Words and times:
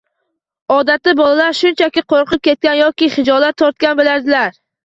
Odatda 0.75 1.13
bolalar 1.19 1.53
shunchaki 1.59 2.05
qo‘rqib 2.15 2.43
ketgan 2.49 2.81
yoki 2.81 3.13
xijolat 3.19 3.61
tortgan 3.65 3.99
bo‘ladilar. 4.01 4.61